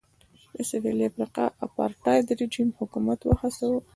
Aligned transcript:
د 0.53 0.55
سوېلي 0.69 1.03
افریقا 1.11 1.45
اپارټایډ 1.65 2.25
رژیم 2.39 2.69
حکومت 2.79 3.19
وهڅاوه. 3.23 3.79